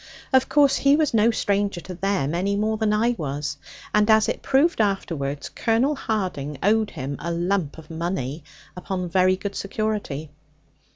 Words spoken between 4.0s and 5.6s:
as it proved afterwards,